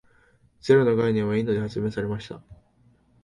[0.61, 2.41] ゼロの概念はインドで発明されました。